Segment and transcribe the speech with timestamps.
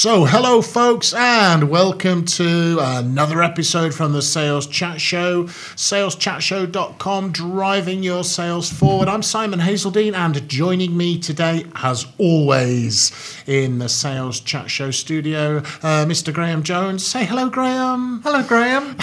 [0.00, 5.44] So, hello, folks, and welcome to another episode from the Sales Chat Show.
[5.44, 9.08] SalesChatShow.com, driving your sales forward.
[9.08, 13.12] I'm Simon Hazeldine, and joining me today, as always,
[13.46, 16.32] in the Sales Chat Show studio, uh, Mr.
[16.32, 17.06] Graham Jones.
[17.06, 18.22] Say hello, Graham.
[18.22, 18.94] Hello, Graham.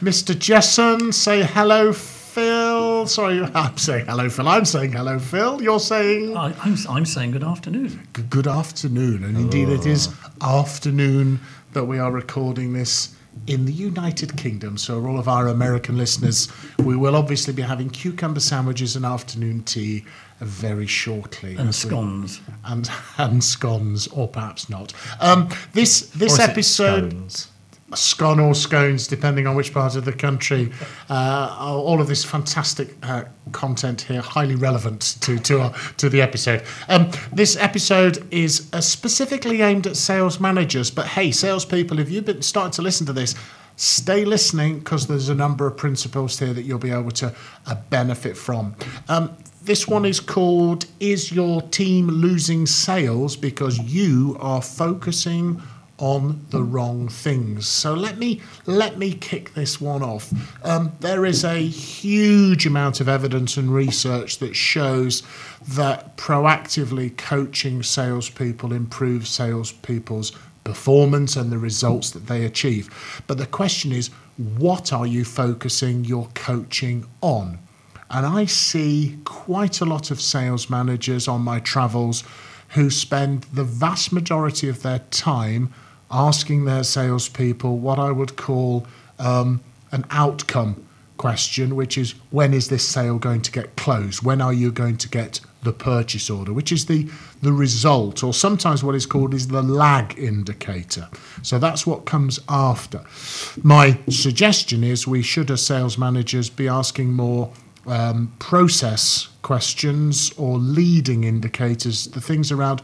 [0.00, 0.34] Mr.
[0.34, 1.92] Jesson, say hello,
[3.02, 3.08] Phil.
[3.08, 4.48] Sorry, I'm saying hello, Phil.
[4.48, 5.62] I'm saying hello, Phil.
[5.62, 8.06] You're saying I, I'm, I'm saying good afternoon.
[8.14, 9.24] G- good afternoon.
[9.24, 10.08] And indeed, it is
[10.40, 11.40] afternoon
[11.72, 13.14] that we are recording this
[13.46, 14.76] in the United Kingdom.
[14.76, 19.04] So, for all of our American listeners, we will obviously be having cucumber sandwiches and
[19.04, 20.04] afternoon tea
[20.40, 21.56] very shortly.
[21.56, 22.40] And scones.
[22.64, 24.92] And, and scones, or perhaps not.
[25.20, 27.48] Um, this this episode scones?
[27.94, 30.72] Scone or scones, depending on which part of the country.
[31.08, 36.20] Uh, all of this fantastic uh, content here, highly relevant to to, our, to the
[36.20, 36.62] episode.
[36.88, 42.24] Um, this episode is uh, specifically aimed at sales managers, but hey, salespeople, if you've
[42.24, 43.34] been starting to listen to this.
[43.76, 47.34] Stay listening because there's a number of principles here that you'll be able to
[47.66, 48.76] uh, benefit from.
[49.08, 55.62] Um, this one is called Is Your Team Losing Sales Because You Are Focusing
[56.02, 57.68] on the wrong things.
[57.68, 60.32] So let me let me kick this one off.
[60.64, 65.22] Um, there is a huge amount of evidence and research that shows
[65.68, 70.32] that proactively coaching salespeople improves salespeople's
[70.64, 73.22] performance and the results that they achieve.
[73.28, 77.60] But the question is, what are you focusing your coaching on?
[78.10, 82.24] And I see quite a lot of sales managers on my travels
[82.70, 85.72] who spend the vast majority of their time
[86.12, 88.86] asking their salespeople what I would call
[89.18, 90.86] um, an outcome
[91.16, 94.22] question, which is when is this sale going to get closed?
[94.22, 97.08] When are you going to get the purchase order, which is the,
[97.40, 101.08] the result, or sometimes what is called is the lag indicator.
[101.42, 103.04] So that's what comes after.
[103.62, 107.52] My suggestion is we should, as sales managers, be asking more
[107.86, 112.82] um, process questions or leading indicators, the things around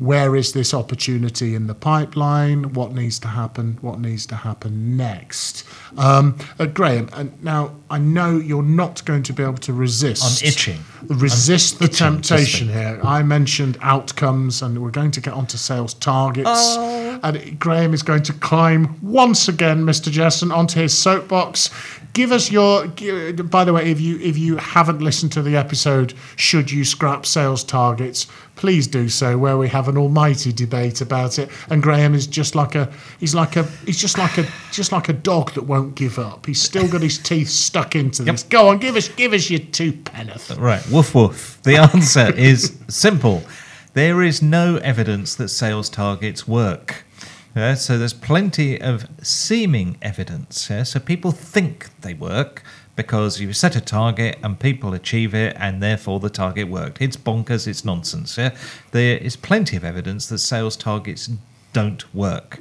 [0.00, 4.96] where is this opportunity in the pipeline, what needs to happen, what needs to happen
[4.96, 5.62] next.
[5.98, 10.42] Um, uh, Graham, and now I know you're not going to be able to resist.
[10.42, 10.80] I'm itching.
[11.06, 12.98] Resist the itching temptation here.
[13.04, 16.48] I mentioned outcomes, and we're going to get onto sales targets.
[16.48, 17.20] Oh.
[17.22, 20.10] And Graham is going to climb once again, Mr.
[20.10, 21.68] Jesson, onto his soapbox.
[22.14, 22.88] Give us your.
[22.88, 27.26] By the way, if you if you haven't listened to the episode, should you scrap
[27.26, 28.26] sales targets?
[28.60, 31.48] Please do so, where we have an almighty debate about it.
[31.70, 35.08] And Graham is just like a he's like a he's just like a just like
[35.08, 36.44] a dog that won't give up.
[36.44, 38.42] He's still got his teeth stuck into this.
[38.42, 40.50] Go on, give us give us your two penneth.
[40.58, 41.58] Right, woof woof.
[41.62, 43.42] The answer is simple.
[43.94, 47.06] There is no evidence that sales targets work.
[47.56, 50.68] Yeah, so there's plenty of seeming evidence.
[50.68, 50.82] Yeah?
[50.82, 52.62] So people think they work
[52.96, 57.00] because you set a target and people achieve it, and therefore the target worked.
[57.00, 57.66] It's bonkers.
[57.66, 58.36] It's nonsense.
[58.36, 58.54] Yeah?
[58.90, 61.30] There is plenty of evidence that sales targets
[61.72, 62.60] don't work.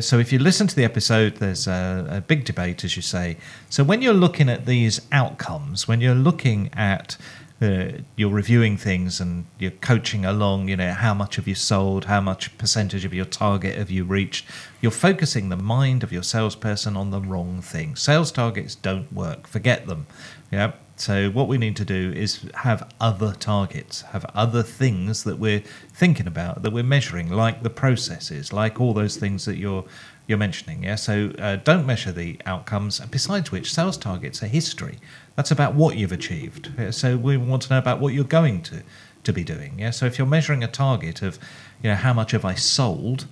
[0.00, 3.38] So if you listen to the episode, there's a, a big debate, as you say.
[3.70, 7.16] So when you're looking at these outcomes, when you're looking at
[7.60, 12.04] uh, you're reviewing things and you're coaching along, you know, how much have you sold,
[12.04, 14.46] how much percentage of your target have you reached,
[14.80, 17.96] you're focusing the mind of your salesperson on the wrong thing.
[17.96, 20.06] Sales targets don't work, forget them.
[20.52, 20.72] Yeah.
[20.94, 25.62] So what we need to do is have other targets, have other things that we're
[25.92, 29.84] thinking about, that we're measuring, like the processes, like all those things that you're
[30.26, 30.84] you're mentioning.
[30.84, 30.96] Yeah.
[30.96, 33.00] So uh, don't measure the outcomes.
[33.00, 34.98] Besides which, sales targets are history.
[35.38, 36.72] That's about what you've achieved.
[36.76, 38.82] Uh, so we want to know about what you're going to
[39.22, 39.78] to be doing.
[39.78, 39.90] Yeah.
[39.90, 41.38] So if you're measuring a target of,
[41.80, 43.28] you know, how much have I sold,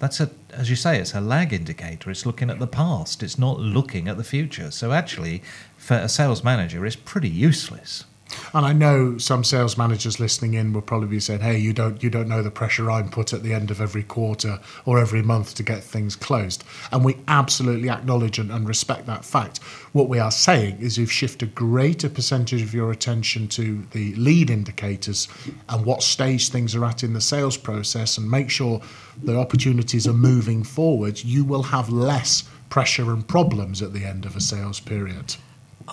[0.00, 2.10] that's a, as you say, it's a lag indicator.
[2.10, 3.22] It's looking at the past.
[3.22, 4.72] It's not looking at the future.
[4.72, 5.44] So actually,
[5.76, 8.04] for a sales manager, it's pretty useless.
[8.52, 12.02] And I know some sales managers listening in will probably be saying, "Hey, you don't
[12.02, 15.22] you don't know the pressure I'm put at the end of every quarter or every
[15.22, 19.58] month to get things closed." And we absolutely acknowledge and, and respect that fact.
[19.92, 24.14] What we are saying is, you've shift a greater percentage of your attention to the
[24.16, 25.28] lead indicators
[25.68, 28.82] and what stage things are at in the sales process, and make sure
[29.22, 31.24] the opportunities are moving forward.
[31.24, 35.36] You will have less pressure and problems at the end of a sales period.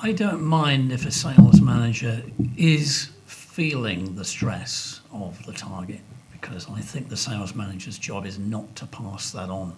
[0.02, 2.22] I don't mind if a sales manager
[2.58, 6.02] is feeling the stress of the target
[6.32, 9.76] because I think the sales manager's job is not to pass that on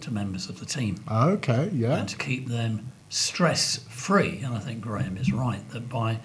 [0.00, 1.96] to members of the team Okay, yeah.
[1.96, 4.40] and to keep them stress free.
[4.44, 6.18] And I think Graham is right that by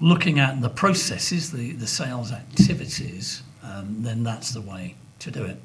[0.00, 5.44] looking at the processes, the, the sales activities, um, then that's the way to do
[5.44, 5.60] it.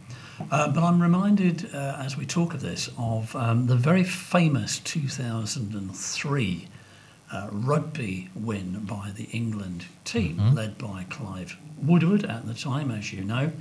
[0.52, 4.80] Uh, but I'm reminded, uh, as we talk of this, of um, the very famous
[4.80, 6.68] 2003
[7.32, 13.14] uh, rugby win by the England team, led by Clive Woodward at the time, as
[13.14, 13.52] you know.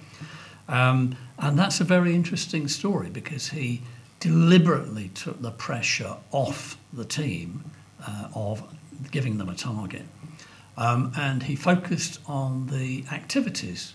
[0.68, 3.82] Um, and that's a very interesting story because he
[4.20, 7.70] deliberately took the pressure off the team
[8.06, 8.62] uh, of
[9.10, 10.04] giving them a target.
[10.76, 13.94] Um, and he focused on the activities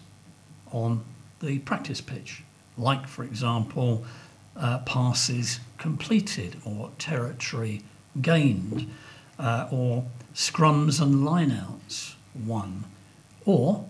[0.72, 1.04] on
[1.42, 2.44] the practice pitch,
[2.80, 4.04] like, for example,
[4.56, 7.81] uh, passes completed or territory
[8.22, 8.90] gained,
[9.38, 12.16] uh, or scrums and lineouts
[12.46, 12.86] won,
[13.46, 13.86] or,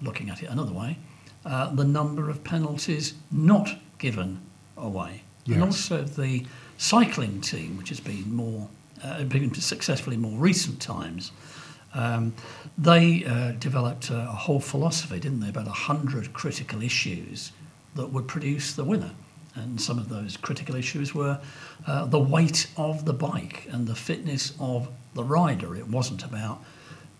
[0.00, 0.98] looking at it another way,
[1.44, 4.40] uh, the number of penalties not given
[4.76, 5.22] away.
[5.46, 6.46] And also the
[6.78, 8.68] cycling team, which has been more
[9.02, 11.32] uh, been successful in more recent times.
[11.92, 12.34] Um,
[12.78, 17.50] they uh, developed a, a whole philosophy, didn't they, about a hundred critical issues
[17.94, 19.10] that would produce the winner.
[19.54, 21.40] And some of those critical issues were
[21.86, 25.76] uh, the weight of the bike and the fitness of the rider.
[25.76, 26.62] It wasn't about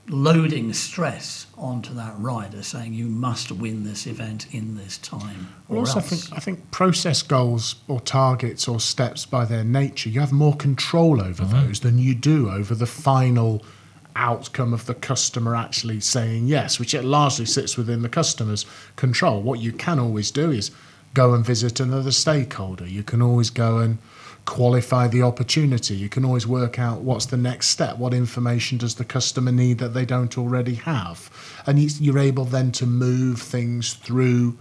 [0.09, 5.49] loading stress onto that rider, saying you must win this event in this time.
[5.69, 10.09] Or also, I think I think process goals or targets or steps by their nature,
[10.09, 13.63] you have more control over those than you do over the final
[14.17, 18.67] outcome of the customer actually saying yes, which it largely sits within the customer's
[18.97, 19.43] control.
[19.43, 20.71] What you can always do is
[21.15, 22.87] go and visit another stakeholder.
[22.87, 23.99] You can always go and
[24.45, 25.95] qualify the opportunity.
[25.95, 27.97] You can always work out what's the next step.
[27.99, 31.31] What information does the customer need that they don't already have?
[31.67, 34.57] And you- you're able then to move things through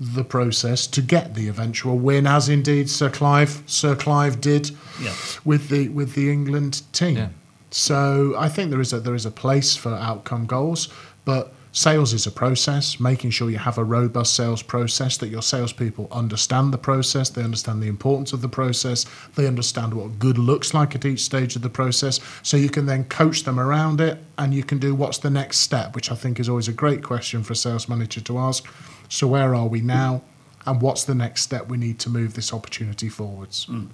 [0.00, 5.12] the process to get the eventual win, as indeed Sir Clive Sir Clive did Yeah.
[5.44, 7.16] with the with the England team.
[7.16, 7.28] Yeah.
[7.72, 10.88] So I think there is a there is a place for outcome goals,
[11.24, 13.00] but sales is a process.
[13.00, 17.42] Making sure you have a robust sales process, that your salespeople understand the process, they
[17.42, 21.56] understand the importance of the process, they understand what good looks like at each stage
[21.56, 24.94] of the process, so you can then coach them around it, and you can do
[24.94, 27.88] what's the next step, which I think is always a great question for a sales
[27.88, 28.66] manager to ask.
[29.08, 30.22] So where are we now?
[30.66, 33.66] And what's the next step we need to move this opportunity forwards?
[33.66, 33.88] Mm.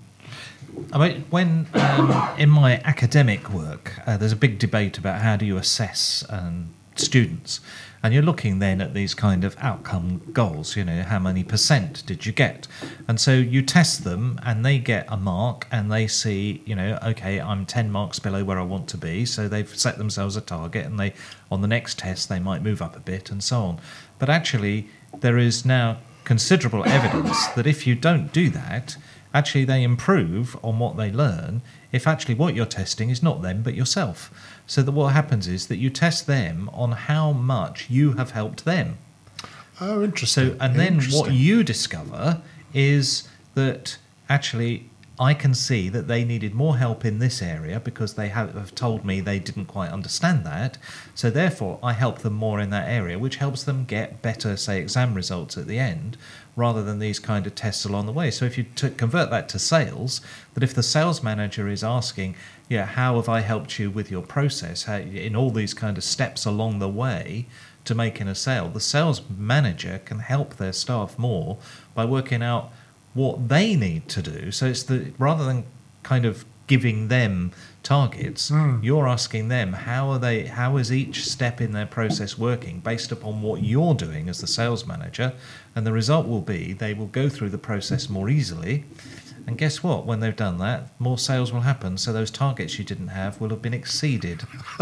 [0.93, 5.37] I mean, when um, in my academic work, uh, there's a big debate about how
[5.37, 7.61] do you assess um, students,
[8.03, 10.77] and you're looking then at these kind of outcome goals.
[10.77, 12.69] You know, how many percent did you get?
[13.09, 16.99] And so you test them, and they get a mark, and they see, you know,
[17.03, 20.41] okay, I'm ten marks below where I want to be, so they've set themselves a
[20.41, 21.13] target, and they
[21.51, 23.81] on the next test they might move up a bit, and so on.
[24.19, 24.89] But actually,
[25.21, 28.97] there is now considerable evidence that if you don't do that,
[29.35, 33.63] actually they improve on what they learn if actually what you're testing is not them
[33.63, 34.33] but yourself.
[34.67, 38.65] So that what happens is that you test them on how much you have helped
[38.65, 38.99] them.
[39.81, 40.51] Oh, interesting.
[40.51, 42.43] So and then what you discover
[42.75, 43.99] is that
[44.29, 48.75] actually I can see that they needed more help in this area because they have,
[48.75, 50.79] told me they didn't quite understand that.
[51.15, 54.79] So therefore, I help them more in that area, which helps them get better, say,
[54.81, 56.17] exam results at the end,
[56.55, 58.31] rather than these kind of tests along the way.
[58.31, 60.21] So if you t- convert that to sales,
[60.55, 62.37] that if the sales manager is asking,
[62.69, 66.05] yeah, how have I helped you with your process, how, in all these kind of
[66.05, 67.47] steps along the way
[67.87, 71.59] to making a sale, the sales manager can help their staff more
[71.95, 72.71] by working out
[73.15, 74.51] what they need to do.
[74.51, 75.65] So it's the rather than
[76.03, 77.51] kind of giving them
[77.83, 78.79] targets, hmm.
[78.83, 83.11] you're asking them how are they how is each step in their process working based
[83.11, 85.33] upon what you're doing as the sales manager,
[85.75, 88.85] and the result will be they will go through the process more easily.
[89.47, 90.05] And guess what?
[90.05, 91.97] When they've done that, more sales will happen.
[91.97, 94.43] So those targets you didn't have will have been exceeded.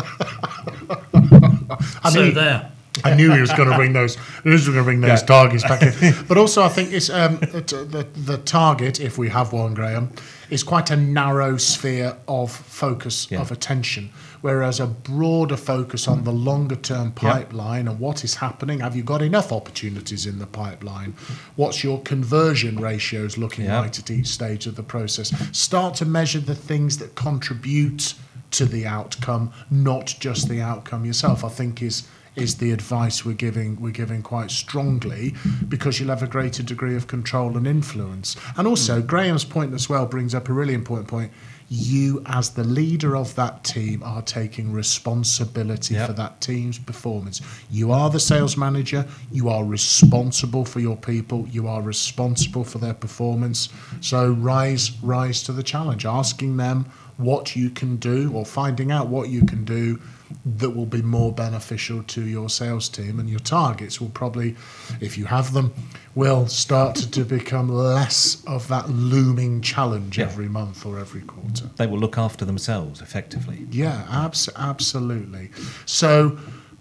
[2.02, 2.73] I so mean- there.
[3.12, 4.16] I knew he was going to bring those.
[4.44, 5.26] He was going to bring those Yeah.
[5.26, 6.14] targets back in.
[6.28, 10.10] But also, I think it's um, the, the target, if we have one, Graham,
[10.50, 13.40] is quite a narrow sphere of focus Yeah.
[13.40, 14.10] of attention.
[14.42, 18.78] Whereas a broader focus on the longer term pipeline and what is happening.
[18.80, 21.14] Have you got enough opportunities in the pipeline?
[21.56, 23.80] What's your conversion ratios looking Yeah.
[23.80, 25.32] like at each stage of the process?
[25.52, 28.14] Start to measure the things that contribute
[28.56, 31.44] to the outcome, not just the outcome yourself.
[31.44, 35.34] I think is is the advice we're giving we're giving quite strongly
[35.68, 38.36] because you'll have a greater degree of control and influence.
[38.56, 39.06] And also hmm.
[39.06, 41.32] Graham's point as well brings up a really important point.
[41.68, 46.06] You as the leader of that team are taking responsibility Yep.
[46.06, 47.40] for that team's performance.
[47.70, 52.78] You are the sales manager, you are responsible for your people, you are responsible for
[52.78, 53.68] their performance.
[54.00, 56.86] So rise rise to the challenge, asking them
[57.16, 60.00] what you can do or finding out what you can do
[60.44, 64.54] that will be more beneficial to your sales team and your targets will probably
[65.00, 65.73] if you have them
[66.14, 70.25] will start to become less of that looming challenge Yeah.
[70.25, 71.70] every month or every quarter.
[71.76, 73.66] They will look after themselves effectively.
[73.70, 75.50] Yeah, abs- absolutely.
[75.85, 76.38] So,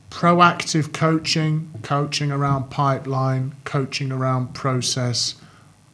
[0.10, 5.36] proactive coaching, coaching around pipeline, coaching around process,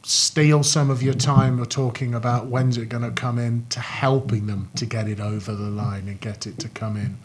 [0.04, 3.80] steal some of your time of talking about when's it going to come in to
[3.80, 7.16] helping them to get it over the line and get it to come in.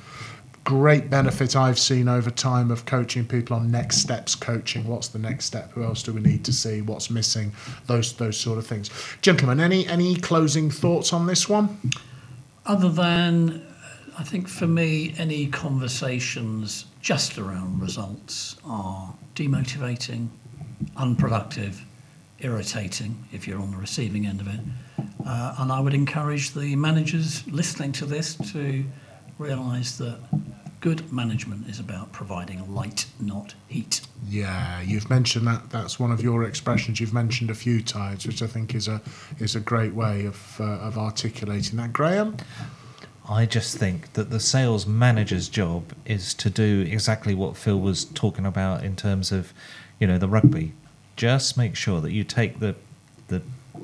[0.64, 4.86] Great benefit I've seen over time of coaching people on next steps coaching.
[4.86, 5.72] What's the next step?
[5.72, 6.82] Who else do we need to see?
[6.82, 7.54] What's missing?
[7.86, 8.90] Those those sort of things.
[9.22, 11.80] Gentlemen, any any closing thoughts on this one?
[12.66, 13.66] Other than,
[14.20, 20.28] I think for me, any conversations just around results are demotivating,
[20.98, 21.87] unproductive,
[22.40, 24.60] irritating if you're on the receiving end of it.
[25.26, 28.86] Uh, and I would encourage the managers listening to this to
[29.38, 30.20] realise that
[30.80, 34.02] good management is about providing light, not heat.
[34.28, 35.70] Yeah, you've mentioned that.
[35.70, 37.00] That's one of your expressions.
[37.00, 39.02] You've mentioned a few times, which I think is a
[39.40, 41.94] is a great way of uh, of articulating that.
[41.94, 42.38] Graham.
[43.30, 48.06] I just think that the sales manager's job is to do exactly what Phil was
[48.06, 49.54] talking about in terms of,
[50.00, 50.72] you know, the rugby.
[51.18, 52.76] Just make sure that you take the
[53.28, 53.42] the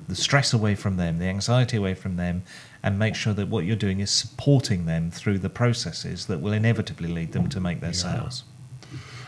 [0.08, 2.44] the stress away from them, the anxiety away from them,
[2.82, 6.54] and make sure that what you're doing is supporting them through the processes that will
[6.54, 8.44] inevitably lead them to make their sales.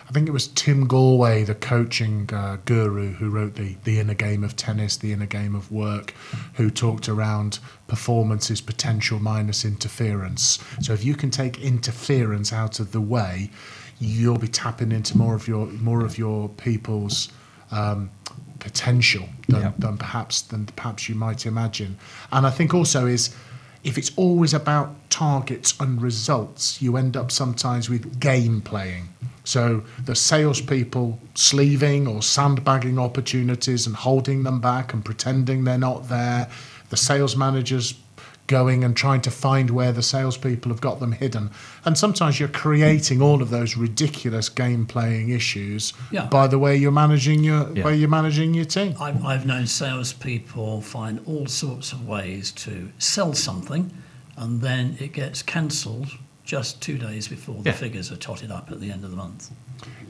[0.07, 4.13] I think it was Tim Gallwey, the coaching uh, guru, who wrote the the inner
[4.13, 6.13] game of tennis, the inner game of work,
[6.53, 10.59] who talked around performance is potential minus interference.
[10.81, 13.49] So if you can take interference out of the way,
[13.99, 17.29] you'll be tapping into more of your more of your people's
[17.71, 18.09] um,
[18.59, 19.71] potential than, Yeah.
[19.77, 21.97] than perhaps than perhaps you might imagine.
[22.31, 23.35] And I think also is
[23.83, 29.09] if it's always about targets and results, you end up sometimes with game playing.
[29.43, 36.09] So the salespeople sleeving or sandbagging opportunities and holding them back and pretending they're not
[36.09, 36.49] there.
[36.89, 37.93] The sales managers
[38.47, 41.49] going and trying to find where the salespeople have got them hidden.
[41.83, 46.25] And sometimes you're creating all of those ridiculous game playing issues Yeah.
[46.27, 47.85] by the way you're managing your Yeah.
[47.85, 48.95] way you're managing your team.
[48.99, 53.91] I've, I've known salespeople find all sorts of ways to sell something,
[54.37, 56.09] and then it gets cancelled
[56.45, 57.75] just two days before the Yeah.
[57.75, 59.49] figures are totted up at the end of the month.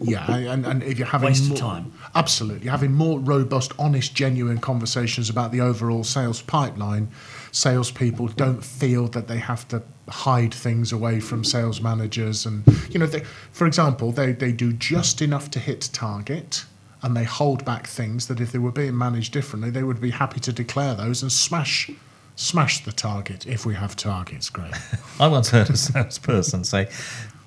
[0.02, 1.94] Yeah, and, and if you're having Waste of more, time.
[2.14, 7.10] absolutely having more robust, honest, genuine conversations about the overall sales pipeline,
[7.52, 13.00] salespeople don't feel that they have to hide things away from sales managers, and you
[13.00, 16.66] know, they, for example, they they do just enough to hit target.
[17.02, 20.10] And they hold back things that if they were being managed differently, they would be
[20.10, 21.92] happy to declare those and smash,
[22.36, 24.50] smash the target if we have targets.
[24.50, 24.74] Great.
[25.20, 26.90] I once heard a salesperson say,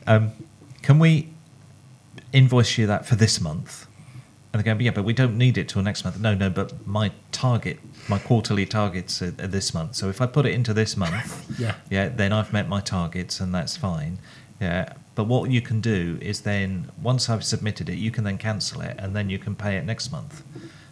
[0.06, 0.32] um,
[0.82, 1.28] "Can we
[2.32, 3.86] invoice you that for this month?"
[4.52, 6.86] And they go, "Yeah, but we don't need it till next month." No, no, but
[6.86, 7.78] my target,
[8.08, 9.94] my quarterly targets are, are this month.
[9.94, 11.74] So if I put it into this month, Yeah.
[11.90, 14.18] yeah, then I've met my targets, and that's fine.
[14.60, 18.38] Yeah, but what you can do is then once I've submitted it, you can then
[18.38, 20.42] cancel it, and then you can pay it next month.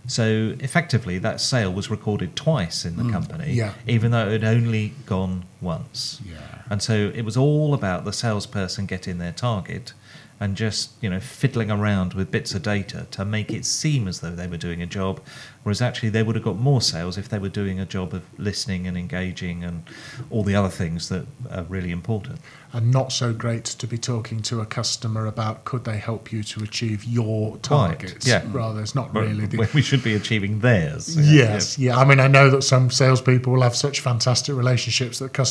[0.06, 3.12] So effectively, that sale was recorded twice in the mm.
[3.12, 3.75] company, yeah.
[3.86, 6.20] even though it had only gone once.
[6.25, 6.62] Yeah.
[6.70, 9.92] And so it was all about the salesperson getting their target
[10.38, 14.20] and just, you know, fiddling around with bits of data to make it seem as
[14.20, 15.18] though they were doing a job,
[15.62, 18.22] whereas actually they would have got more sales if they were doing a job of
[18.38, 19.82] listening and engaging and
[20.28, 22.38] all the other things that are really important.
[22.75, 26.42] and not so great to be talking to a customer about could they help you
[26.42, 28.42] to achieve your Right, targets yeah.
[28.52, 31.16] rather it's not really the we should be achieving theirs.
[31.16, 31.96] yes yeah.
[31.96, 35.45] i mean i know that some salespeople will have such fantastic relationships that customers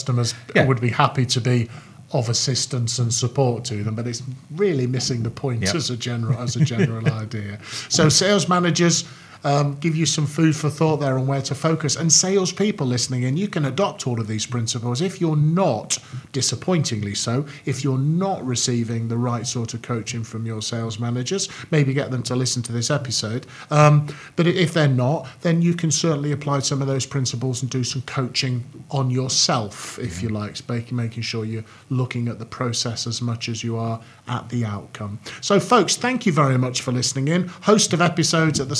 [0.55, 0.65] Yeah.
[0.67, 1.69] would be happy to be
[2.11, 4.21] of assistance and support to them but it's
[4.55, 5.75] really missing the point Yep.
[5.75, 7.59] as a general as a general idea
[7.89, 9.03] so sales managers
[9.45, 11.95] um, give you some food for thought there on where to focus.
[11.95, 15.97] And salespeople listening in, you can adopt all of these principles if you're not,
[16.31, 21.47] disappointingly so, if you're not receiving the right sort of coaching from your sales managers,
[21.71, 23.45] maybe get them to listen to this episode.
[23.69, 27.69] Um, but if they're not, then you can certainly apply some of those principles and
[27.69, 30.55] do some coaching on yourself, if you like,
[30.91, 35.19] making, sure you're looking at the process as much as you are at the outcome.
[35.41, 37.47] So, folks, thank you very much for listening in.
[37.47, 38.75] Host of episodes at the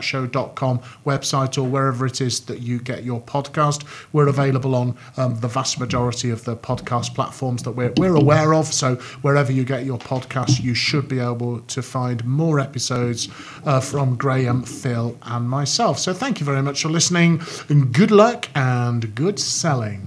[0.00, 3.84] saleschatshow.com website or wherever it is that you get your podcast.
[4.12, 8.54] We're available on um, the vast majority of the podcast platforms that we're, we're aware
[8.54, 8.66] of.
[8.66, 13.28] So, wherever you get your podcast, you should be able to find more episodes
[13.64, 15.98] uh, from Graham, Phil, and myself.
[15.98, 20.06] So, thank you very much for listening, and good luck and good selling.